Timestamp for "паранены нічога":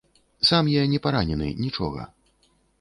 1.05-2.11